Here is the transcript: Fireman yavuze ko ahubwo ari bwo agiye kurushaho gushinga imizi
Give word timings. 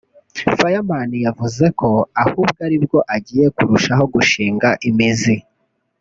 Fireman 0.57 1.09
yavuze 1.25 1.65
ko 1.79 1.89
ahubwo 2.23 2.59
ari 2.67 2.77
bwo 2.83 2.99
agiye 3.15 3.45
kurushaho 3.55 4.03
gushinga 4.13 4.69
imizi 4.89 5.35